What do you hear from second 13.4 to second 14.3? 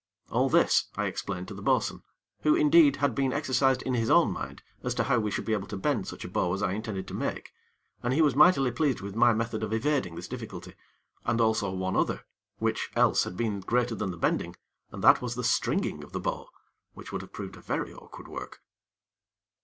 greater than the